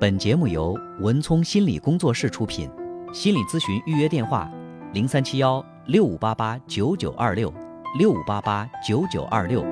[0.00, 2.70] 本节目由文聪心理工作室出品，
[3.12, 4.50] 心理咨询预约电话：
[4.94, 7.52] 零三七幺六五八八九九二六
[7.98, 9.62] 六五八八九九二六。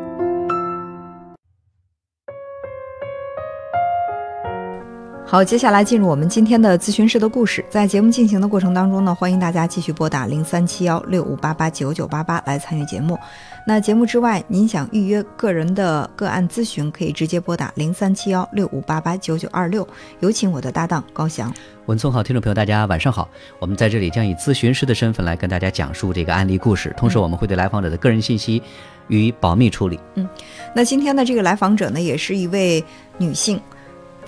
[5.31, 7.63] 好，接下来进入我们今天的咨询室的故事。
[7.69, 13.19] 在节目进行的过程当中呢，欢迎大家继续拨打零三七幺六五八八九九八八来参与节目。
[13.67, 19.87] 那节目之外，您想预约个人的个案咨询，可以直接拨打零三七幺六五八八九九二六。
[20.21, 21.53] 有请我的搭档高翔。
[21.85, 23.29] 文聪好，听众朋友大家晚上好。
[23.59, 28.63] 我们在这里将以咨询师的身份来跟大家讲述这个案例故事，同时我们会对来访者的个人信息
[29.09, 30.01] 予以保密处理。
[30.15, 30.27] 嗯
[30.75, 32.83] 那今天的这个来访者呢，也是一位
[33.19, 33.61] 女性，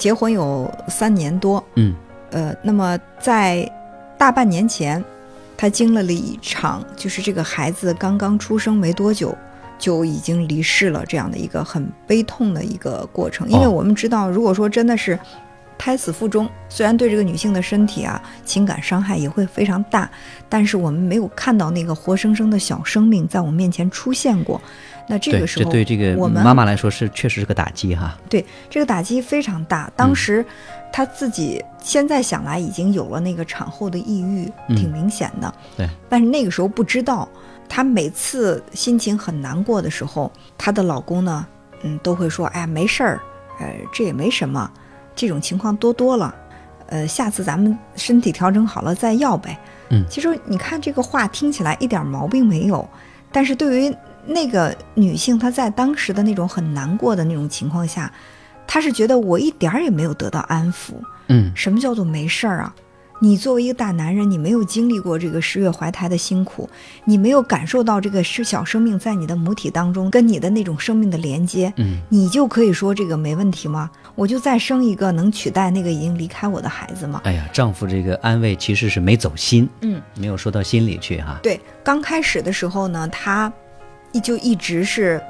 [0.00, 1.62] 结婚有三年多。
[1.76, 1.94] 嗯
[2.30, 3.70] 呃，那么在
[4.16, 5.04] 大半年前，
[5.56, 9.36] 她经历了一场就是这个孩子刚刚出生没多久
[9.78, 13.48] 就已经离世了这样的一个很悲痛的一个过程。
[13.50, 15.18] 因为哦我们知道，如果说真的是
[15.76, 20.08] 胎死腹中，虽然对这个女性的身体啊情感伤害也会非常大，
[20.48, 24.60] 但是我们没有看到那个活生生的小生命在我们面前出现过。
[25.10, 28.16] 那这，个时候，这对这个我们妈妈来说是确实是个打击哈。
[28.28, 29.90] 对这个打击非常大。
[29.96, 30.44] 当时
[30.92, 35.52] 她自己现在想来已经有了那个产后的抑郁，嗯挺明显的。
[35.76, 37.28] 对，但是那个时候不知道，
[37.68, 41.46] 她每次心情很难过的时候，她的老公呢，
[41.82, 43.20] 嗯，都会说：“哎呀，没事儿，
[43.58, 44.70] 呃，这也没什么，
[45.14, 46.34] 这种情况多多了。”
[46.90, 49.56] 呃，下次咱们身体调整好了再要呗。
[49.90, 52.88] 嗯其实你看这个话听起来一点毛病没有，
[53.30, 58.12] 但是对于那个女性，她在当时的那种很难过的那种情况下，
[58.66, 60.92] 她是觉得我一点儿也没有得到安抚。
[61.28, 62.74] 嗯什么叫做没事儿啊？
[63.22, 66.66] 你作为一个大男人，你没有经历过这个十月怀胎的辛苦，
[67.04, 73.90] 你没有感受到这个是小生命在你的母体当中跟你的那种生命的连接，嗯你就可以说这个没问题吗？
[74.14, 77.20] 我就再生一个能取代那个已经离开我的孩子吗？
[77.24, 81.38] 哎呀，丈夫这个安慰其实是没走心，嗯，没有说到心里去哈。
[81.42, 83.52] 对，刚开始的时候呢，她一
[84.18, 85.22] 就一直是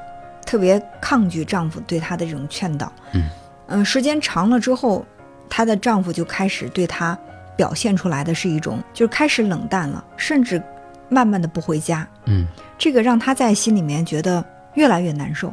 [0.46, 2.90] 特别抗拒丈夫对她的这种劝导。
[3.12, 3.28] 嗯
[3.66, 5.04] 嗯时间长了之后，
[5.48, 7.18] 她的丈夫就开始对她
[7.56, 10.62] 表现出来的是一种，就是开始冷淡了，甚至
[11.08, 12.06] 慢慢的不回家。
[12.26, 12.46] 嗯
[12.78, 14.42] 这个让她在心里面觉得
[14.74, 15.52] 越来越难受。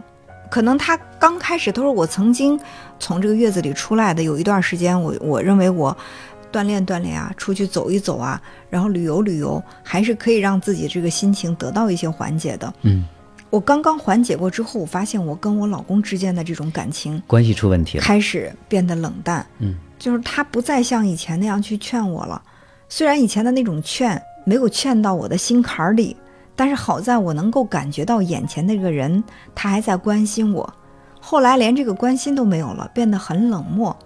[0.49, 2.57] 可能她刚开始，她说我曾经
[2.99, 5.95] 从这个月子里出来的，有一段时间我我认为我
[6.51, 12.73] 锻炼锻炼啊，出去走一走啊，然后旅游旅游，还是可以让自己这个心情得到一些缓解的。
[12.83, 13.03] 嗯，
[13.49, 18.03] 我刚刚缓解过之后，我发现我跟我老公之间的这种感情关系出问题了。
[18.03, 19.45] 开始变得冷淡。
[19.59, 22.39] 嗯就是他不再像以前那样去劝我了。
[22.87, 26.15] 虽然以前的那种劝没有劝到我的心坎儿里，
[26.55, 29.23] 但是好在我能够感觉到眼前那个人
[29.55, 30.71] 他还在关心我。
[31.19, 33.97] 后来连这个关心都没有了，变得很冷漠，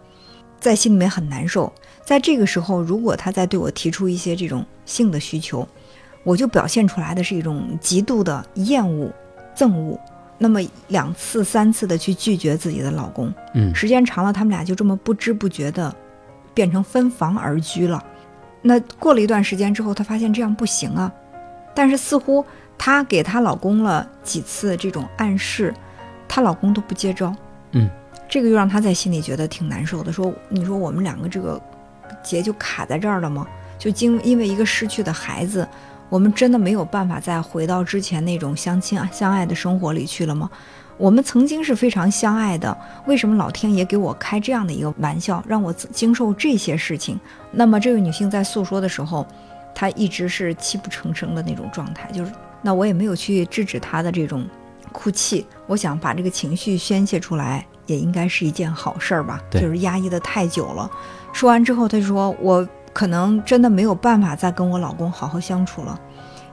[0.62, 1.72] 在心里面很难受。
[2.06, 5.68] 在这个时候，如果他再对我提出一些这种性的需求，
[6.24, 9.12] 我就表现出来的是一种极度的厌恶、
[9.56, 10.00] 憎恶。
[10.38, 15.94] 那么两次、三次的去拒绝自己的老公，嗯时间长了，他们俩就这么不知不觉的
[16.54, 18.04] 变成分房而居了。
[18.64, 21.12] 那过了一段时间之后，她发现这样不行啊，
[21.76, 22.44] 但是似乎
[22.76, 25.72] 她给她老公了几次这种暗示，
[26.28, 27.36] 她老公都不接招。
[27.74, 27.88] 嗯，
[28.28, 30.12] 这个又让她在心里觉得挺难受的。
[30.12, 31.62] 说，你说我们两个这个
[32.24, 33.48] 结就卡在这儿了吗？
[33.78, 35.68] 就经因为一个失去的孩子，
[36.12, 40.50] 我们真的没有办法再回到之前那种相亲相爱的生活里去了吗？
[40.98, 47.18] 我们曾经是非常相爱的，为什么老天爷给我开这样的一个玩笑，让我经受这些事情？
[47.50, 49.26] 那么这位女性在诉说的时候，
[49.74, 54.46] 她一直是泣不成声的那种状态，就是那我也没有去制止她的这种
[54.92, 60.92] 哭泣，我想把这个情绪宣泄出来，也应该是一件好事儿吧，对就是压抑的太久了。
[61.32, 66.00] 说完之后，她说我可能真的没有办法再跟我老公好好相处了，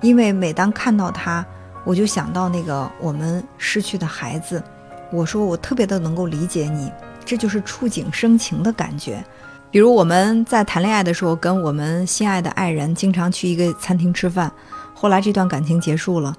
[0.00, 1.44] 因为每当看到他。
[1.84, 4.62] 我就想到那个我们失去的孩子，
[5.10, 6.92] 我说我特别的能够理解你，
[7.24, 9.24] 这就是触景生情的感觉。
[9.70, 14.52] 比如我们在谈恋爱的时候，跟我们心爱的爱人经常去一个餐厅吃饭，
[14.92, 16.34] 后来这段感情结束了，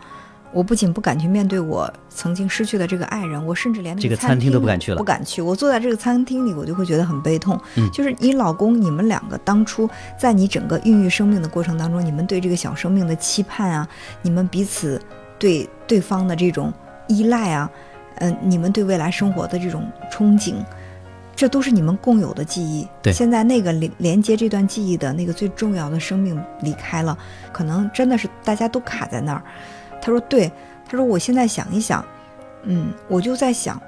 [0.52, 5.42] 我不仅不敢去面对我曾经失去的这个爱人，我甚至连这个餐餐厅都不敢去了不敢去。
[5.42, 7.60] 我坐在这个餐厅里，我就会觉得很悲痛。
[7.76, 9.88] 嗯就是你老公，你们两个当初
[10.18, 13.88] 在你整个孕育生命的过程当中，你们对这个小生命的期盼啊，
[14.24, 15.00] 你们彼此
[15.38, 16.74] 对对方的这种
[17.08, 17.70] 依赖啊，
[18.16, 20.56] 嗯、你们对未来生活的这种憧憬，
[21.36, 22.88] 这都是你们共有的记忆。
[23.04, 27.16] 对现在那个连连接这段记忆的那个最重要的生命离开了，
[27.52, 29.44] 可能真的是大家都卡在那儿。
[30.02, 30.52] 他说对，
[30.88, 32.04] 他说我现在想一想，
[32.64, 33.82] 嗯，我就在想，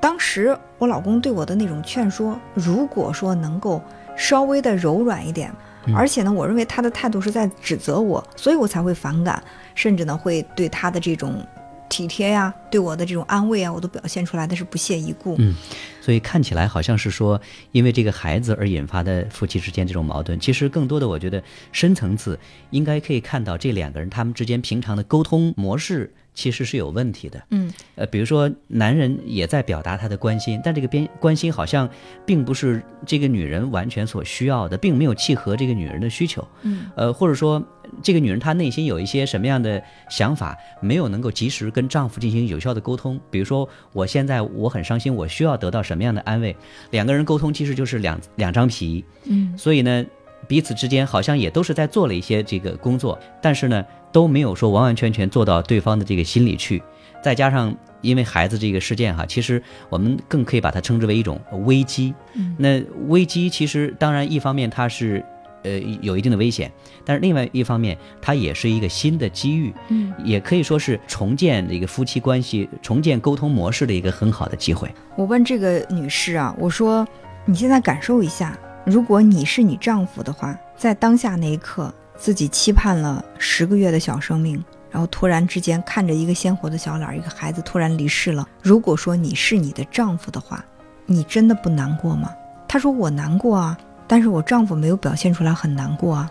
[0.00, 3.80] 当时我老公对我的那种劝说，如果说能够
[4.16, 5.52] 稍微的柔软一点，
[5.86, 9.42] 嗯而且呢，我认为他的态度是在指责我，所以我才会反感，
[9.74, 11.44] 甚至呢会对他的这种
[11.92, 15.36] 体贴呀、对我的这种安慰啊，我都表现出来的是不屑一顾。
[15.38, 15.54] 嗯
[16.00, 17.40] 所以看起来好像是说，
[17.70, 21.40] 因为这个孩子而引发的夫妻之间这种矛盾，其实更多的我觉得
[21.70, 22.36] 深层次
[22.70, 27.40] 应该可以看到这两个人他们之间平常的沟通模式其实是有问题的。
[27.50, 31.88] 嗯呃，比如说男人也在表达他的关心，但这个边关心好像
[32.26, 36.44] 并不是这个女人完全所需要的，并没有契合这个女人的需求。
[36.62, 37.62] 嗯呃，或者说
[38.02, 43.20] 这个女人她内心有一些什么样的想法，没有能够及时跟丈夫进行有效的沟通。
[43.30, 46.56] 比如说，我现在我很伤心，我需要得到什么样的安慰？
[46.90, 50.04] 两个人沟通其实就是两两张皮，嗯所以呢，
[50.48, 56.82] 彼此之间好像也都是在做了一些这个工作，但是呢，都没有说完完全全做到对方的这个心里去。
[57.22, 62.12] 再加上因为孩子这个事件哈，其实我们更可以把它称之为一种危机。
[62.34, 65.24] 嗯那危机其实当然一方面它是
[65.62, 66.70] 呃有一定的危险，
[67.04, 74.92] 但是另外一方面它也是一个新的机遇，嗯，也可以说是重建一个夫妻关系、重建沟通模式的一个很好的机会。
[75.16, 77.06] 我问这个女士啊，我说
[77.44, 88.46] 你现在感受一下，如果你是你丈夫的话，在当下那一刻，自己期盼了十个月的小生命，然后突然之间看着一个鲜活的小脸儿，一个孩子突然离世了。
[88.62, 90.64] 如果说你是你的丈夫的话，
[91.06, 92.30] 你真的不难过吗？
[92.68, 93.76] 她说我难过啊，
[94.12, 96.30] 但是我丈夫没有表现出来很难过啊。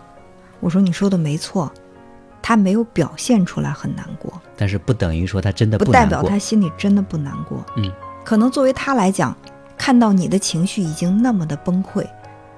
[0.59, 1.73] 我说你说的没错，
[2.39, 4.39] 他没有表现出来很难过。
[4.55, 5.91] 但是不等于说他真的不。
[5.91, 7.65] 代表他心里真的不难过。
[7.77, 7.91] 嗯，
[8.23, 9.35] 可能作为他来讲，
[9.79, 12.05] 看到你的情绪已经那么的崩溃，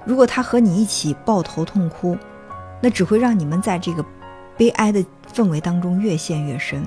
[0.03, 2.17] 如果他和你一起抱头痛哭，
[2.81, 4.05] 那只会让你们在这个
[4.57, 5.01] 悲哀的
[5.33, 6.85] 氛围当中越陷越深，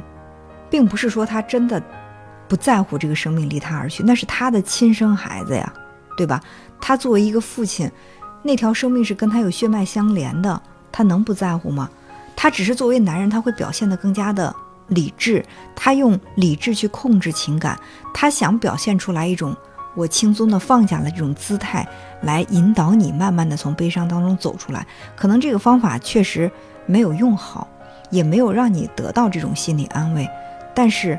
[0.69, 1.83] 并不是说他真的
[2.47, 5.73] 不在乎这个生命离他而去，那是他的亲生孩子呀，
[6.19, 6.39] 对吧？
[6.79, 7.91] 他作为一个父亲，
[8.47, 10.63] 那条生命是跟他有血脉相连的，
[10.93, 11.91] 他能不在乎吗？
[12.37, 14.55] 他只是作为男人，他会表现得更加的
[14.87, 15.45] 理智，
[15.75, 17.77] 他用理智去控制情感，
[18.15, 19.55] 他想表现出来一种
[19.97, 21.87] 我轻松的放下了这种姿态，
[22.23, 24.87] 来引导你慢慢的从悲伤当中走出来。
[25.17, 26.49] 可能这个方法确实
[26.87, 27.67] 没有用好，
[28.11, 30.29] 也没有让你得到这种心理安慰，
[30.73, 31.19] 但是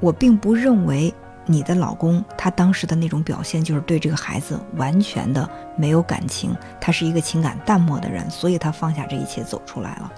[0.00, 1.12] 我并不认为
[1.46, 10.12] 你的老公他当时的那种表现就是对这个孩子完全的没有感情，他是一个情感淡漠的人，所以他放下这一切走出来了。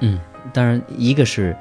[0.00, 0.18] 嗯，
[0.52, 1.56] 当然，一个是，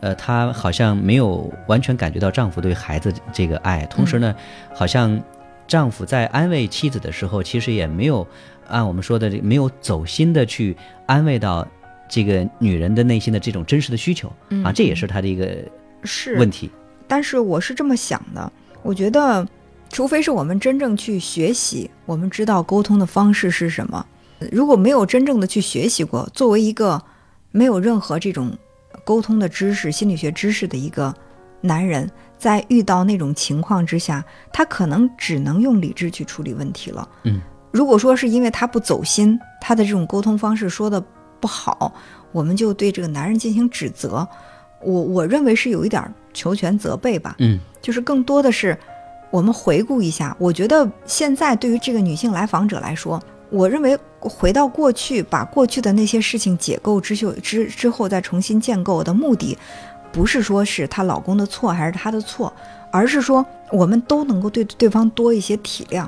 [0.00, 4.34] 呃，她好像没有完全感觉到丈夫对孩子这个爱，同时呢，
[4.74, 5.20] 好像
[5.66, 8.26] 丈夫在安慰妻子的时候，其实也没有
[8.68, 10.76] 按我们说的这没有走心的去
[11.06, 11.66] 安慰到
[12.08, 14.30] 这个女人的内心的这种真实的需求
[14.62, 15.56] 啊，这也是他的一个
[16.04, 16.70] 是问题。
[17.08, 18.52] 但是我是这么想的，
[18.82, 19.44] 我觉得，
[19.88, 24.04] 除非是我们真正去学习，我们知道沟通的方式是什么。
[24.52, 27.02] 如果没有真正的去学习过，作为一个
[27.50, 28.56] 没有任何这种
[29.04, 31.12] 沟通的知识、心理学知识的一个
[31.60, 32.08] 男人，
[32.38, 37.08] 在遇到那种情况之下，他可能只能用理智去处理问题了。
[37.24, 37.40] 嗯，
[37.72, 41.02] 如果说是因为他不走心，他的这种沟通方式说的
[41.40, 41.92] 不好，
[42.30, 44.28] 我们就对这个男人进行指责，
[44.80, 47.34] 我我认为是有一点儿求全责备吧。
[47.38, 48.76] 嗯就是更多的是
[49.30, 50.36] 我们回顾一下。
[50.38, 53.20] 我觉得现在对于这个女性来访者来说，
[53.50, 59.56] 我认为回到过去，把过去的那些事情解构之秀之之后再重新建构的目的，
[60.12, 62.52] 不是说是她老公的错还是她的错，
[62.90, 66.06] 而是说我们都能够对对方多一些体谅。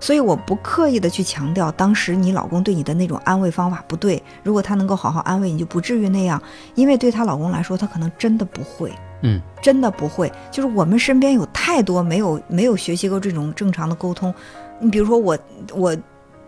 [0.00, 6.42] 所以我不刻意的去强调当时你老公对你的那种安慰方法不对，如果他能够好好安慰你，就不至于那样。
[6.74, 8.92] 因为对她老公来说，他可能真的不会。
[9.22, 14.32] 嗯真的不会，就是我们身边有太多没有没有学习过这种正常的沟通。
[14.78, 15.38] 你比如说我
[15.72, 15.96] 我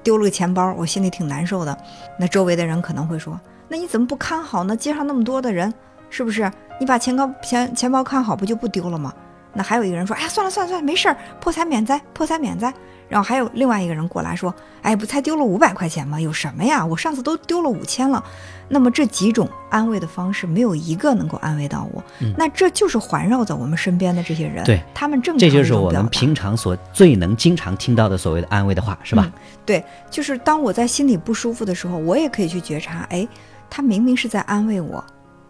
[0.03, 1.77] 丢了个钱包，我心里挺难受的，
[2.19, 4.77] 那周围的人可能会说，那你怎么不看好呢？
[4.77, 5.73] 街上那么多的人，
[6.11, 6.51] 是不是？
[6.79, 9.15] 你把钱包钱钱包看好，不就不丢了吗？
[9.55, 12.73] 那还有一个人说，哎呀，算了算了算了，没事儿，破财免灾，破财免灾。
[13.07, 16.19] 然后还有另外一个人过来说，哎，不才丢了五百块钱吗？
[16.21, 16.85] 有什么呀？
[16.85, 18.23] 我上次都丢了五千了。
[18.67, 22.03] 那么这几种安慰的方式，没有一个能够安慰到我。
[22.21, 29.25] 嗯那这就是环绕在我们身边的这些人，对他们正常这就是我们平常所最能经常听到的所谓的安慰的话，是吧？
[29.27, 29.33] 嗯
[29.67, 33.29] 对，就是当我在心里不舒服的时候，我也可以去觉察，哎，
[33.69, 35.05] 他明明是在安慰我，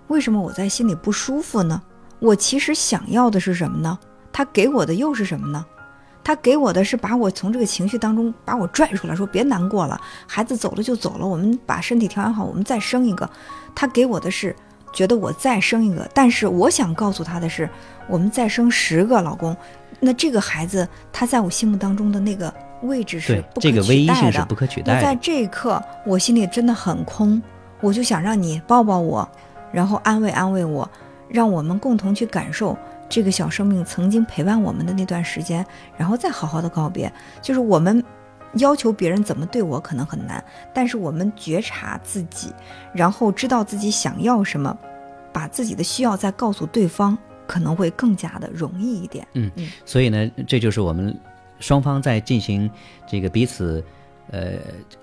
[0.09, 1.81] 为什么我在心里不舒服呢？
[2.25, 3.99] 我其实想要的是什么呢？
[4.33, 5.63] 他给我的又是什么呢？
[6.25, 13.29] 他给我的是把我从这个情绪当中把我拽出来，说别难过了，孩子走了就走了，我们把身体调养好，我们再生一个。
[13.75, 14.57] 他给我的是
[14.91, 17.69] 觉得我再生一个，但是我想告诉他的是，
[18.09, 19.55] 我们再生十个，老公，
[20.01, 24.33] 那这个孩子他在我心目当中的那个位置是不可这个唯一取代的。
[24.33, 25.15] 性是不可取那在。
[25.17, 27.43] 这一刻，我心里真的很空，
[27.83, 29.29] 我就想让你抱抱我，
[29.71, 30.91] 然后安慰安慰我，
[31.35, 37.13] 让我们共同去感受这个小生命曾经陪伴我们的那段时间，然后再好好的告别。
[37.43, 38.03] 就是我们
[38.55, 42.53] 要求别人怎么对我可能很难，但是我们觉察自己，
[42.93, 44.79] 然后知道自己想要什么，
[45.33, 49.27] 把自己的需要再告诉对方，可能会更加的容易一点。
[49.33, 51.19] 嗯嗯所以呢，这就是我们
[51.59, 52.71] 双方在进行
[53.09, 53.85] 这个彼此
[54.31, 54.53] 呃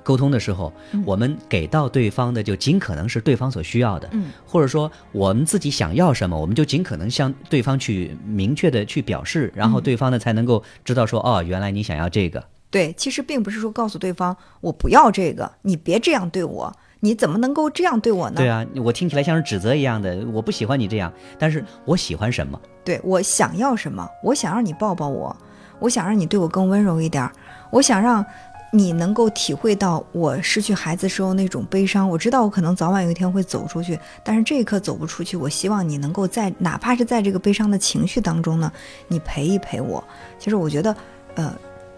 [0.03, 12.43] 沟通的时候，嗯我们给到对方的就尽可能是对方所需要的，嗯或者说我们自己想要什么，我们就尽可能向对方去明确的去表示，然后嗯对方呢才能够知道说，哦，原来你想要这个。
[12.69, 18.37] 对，其实并不是说告诉对方我不要这个，你别这样对我，你怎么能够这样对我呢？
[18.37, 22.57] 对啊，我听起来像是指责一样的，我不喜欢你这样，但是我喜欢什么？
[22.85, 24.07] 对我想要什么？
[24.23, 25.35] 我想让你抱抱我，
[25.79, 27.31] 我想让你对我更温柔一点儿，
[27.71, 28.25] 我想让
[28.73, 32.09] 你能够体会到我失去孩子时候那种悲伤。
[32.09, 38.71] 我知道我可能早晚有一天会走出去，但是这一刻走不出去，我希望你能够在哪怕是在这个悲伤的情绪当中呢，
[39.07, 40.03] 你陪一陪我。
[40.39, 40.95] 其实我觉得，
[41.35, 41.53] 呃，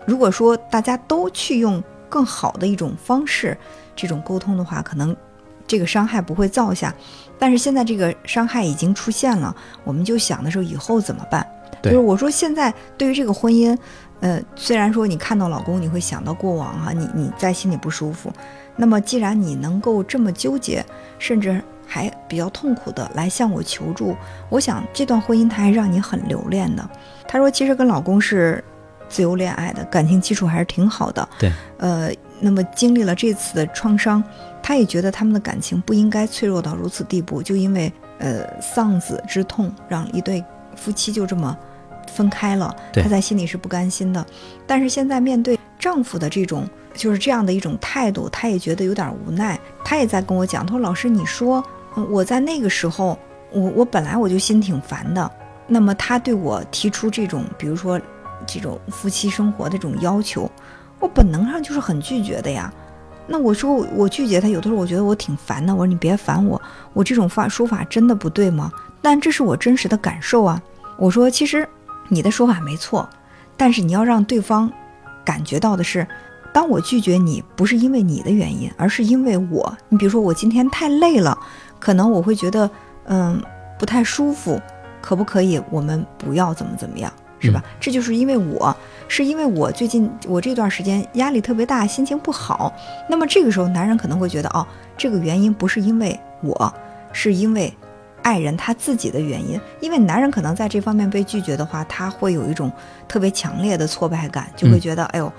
[0.06, 3.58] 如果说大家都去用更好的一种方式
[3.96, 5.15] 这种沟通的话，可能
[5.67, 6.93] 这个伤害不会造下。
[7.39, 9.53] 但是现在这个伤害已经出现了，
[9.84, 11.46] 我们就想的时候以后怎么办？
[11.82, 13.77] 就是我说现在对于这个婚姻，
[14.22, 18.32] 呃，虽然说你看到老公你会想到过往哈、你你在心里不舒服，
[18.77, 20.86] 那么既然你能够这么纠结，
[21.20, 24.15] 甚至还比较痛苦的来向我求助，
[24.48, 26.89] 我想这段婚姻它还让你很留恋的。
[27.27, 28.63] 他说其实跟老公是
[29.10, 31.27] 自由恋爱的，感情基础还是挺好的。
[31.38, 34.24] 对，呃，那么经历了这次的创伤，
[34.63, 40.43] 他也觉得他们的感情不应该脆弱到如此地步，就因为呃丧子之痛，让一对
[40.75, 41.55] 夫妻就这么
[42.08, 44.25] 分开了，对她在心里是不甘心的。
[44.65, 49.60] 但是现在面对丈夫的这种就是这样的一种态度，他也觉得有点无奈。
[49.84, 51.62] 他也在跟我讲，他说：“老师，你说
[51.98, 53.20] 嗯我在那个时候，
[53.51, 55.29] 我我本来我就心挺烦的，
[55.67, 58.00] 那么他对我提出这种，比如说
[58.48, 60.50] 这种夫妻生活的这种要求，
[61.00, 62.74] 我本能上就是很拒绝的呀。
[63.25, 65.74] 那我说我拒绝他，有的时候我觉得我挺烦的。
[65.74, 66.62] 我说你别烦我，
[66.94, 68.72] 我这种发说法真的不对吗？
[69.01, 70.62] 但这是我真实的感受啊。
[70.98, 71.68] 我说其实
[72.10, 73.08] 你的说法没错，
[73.56, 74.72] 但是你要让对方
[75.25, 76.06] 感觉到的是，
[76.53, 79.75] 当我拒绝你，不是因为你的原因，而是因为我。
[79.89, 81.38] 你比如说我今天太累了，
[81.80, 82.70] 可能我会觉得
[83.06, 83.42] 嗯
[83.80, 84.62] 不太舒服，
[85.01, 87.12] 可不可以我们不要怎么怎么样，
[87.48, 87.64] 是吧？
[87.80, 88.76] 这就是因为我
[89.08, 92.74] 是因为我最近我这段时间压力特别大，心情不好。
[93.10, 94.66] 那么这个时候，男人可能会觉得哦，
[94.98, 96.74] 这个原因不是因为我，
[97.12, 97.72] 是因为
[98.22, 99.60] 爱人他自己的原因。
[99.80, 102.72] 因为男人可能在这方面被拒绝的话，他会有一种
[103.08, 105.32] 特别强烈的挫败感，就会觉得、哎呦，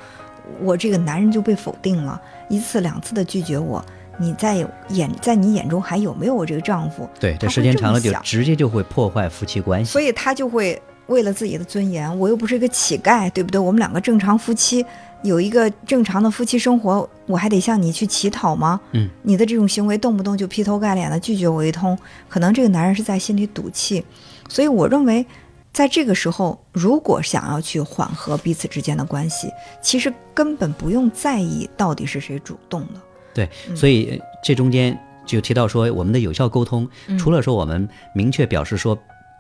[0.61, 3.85] 我这个男人就被否定了，一次两次的拒绝我。
[4.17, 7.09] 你在眼在你眼中还有没有我这个丈夫？
[7.19, 9.91] 对，这时间长了就直接就会破坏夫妻关系。
[9.91, 13.61] 所以他就会为了自己的尊严，我又不是一个乞丐，对不对？
[13.61, 14.85] 我们两个正常夫妻
[15.23, 18.81] 有一个正常的夫妻生活，我还得向你去乞讨吗？
[18.93, 24.05] 嗯，你的这种行为动不动就劈头盖脸的拒绝我一通，可能这个男人是在心里赌气。
[24.49, 25.25] 所以我认为，
[25.73, 29.51] 在这个时候，如果想要去缓和彼此之间的关系，
[29.83, 33.01] 其实根本不用在意到底是谁主动的。
[33.33, 34.97] 对，嗯所以呃这中间
[35.27, 38.97] 就提到说，我们的有效沟通，嗯除了说我们明确表示说，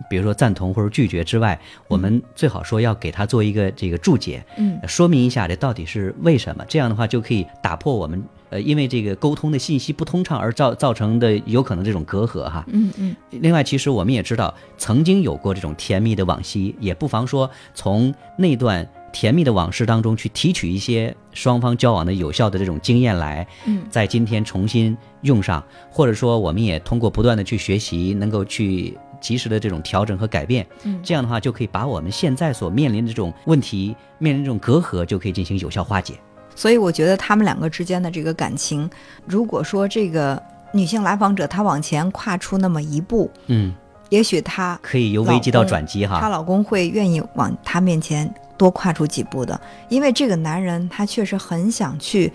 [0.08, 1.58] 比如说赞同或者拒绝之外，
[1.88, 6.64] 我们最好说要给他做一个这个注解，嗯呃说明一下这到底是为什么。
[6.68, 12.64] 这样的话就可以打破我们呃因为这个沟通的信息不通畅而造造成的有可能这种隔阂哈。
[12.68, 36.12] 嗯嗯另外，其实我们也知道，曾经有过这种甜蜜的往昔，也不妨说从那段甜蜜的往事当中去提取一些双方交往的有效的这种经验来，嗯在今天重新用上，或者说我们也通过不断的去学习，能够去及时的这种调整和改变，嗯这样的话就可以把我们现在所面临的这种问题、面临这种隔阂，就可以进行有效化解。
[36.54, 38.88] 所以我觉得他们两个之间的这个感情，
[39.26, 40.40] 如果说这个
[40.72, 43.74] 女性来访者她往前跨出那么一步，嗯，
[44.10, 46.28] 也许她可以由危机到转机哈她。
[46.28, 52.30] 老公会愿意往她面前多跨出几步的，因为这个男人他确实很想去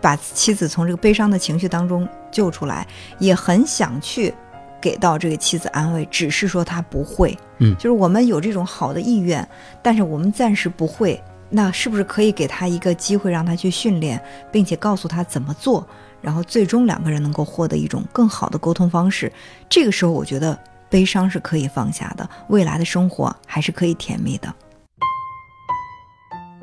[0.00, 2.86] 把妻子从这个悲伤的情绪当中救出来，
[3.18, 4.32] 也很想去
[4.80, 7.36] 给到这个妻子安慰，只是说他不会。
[7.58, 9.46] 嗯就是我们有这种好的意愿，
[9.82, 11.22] 但是我们暂时不会。
[11.50, 15.86] 那是不是可以给他一个机会，让他去训练，并且告诉他怎么做，
[16.20, 19.32] 然后最终两个人能够获得一种更好的沟通方式？
[19.66, 20.58] 这个时候，我觉得
[20.90, 24.54] 悲伤是可以放下的，未来的生活还是可以甜蜜的。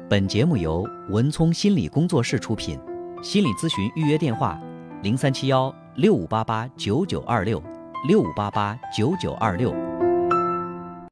[0.07, 2.79] 本节目由文聪心理工作室出品，
[3.24, 4.60] 心理咨询预约电话：
[5.01, 7.60] 零三七幺六五八八九九二六
[8.07, 9.84] 六五八八九九二六。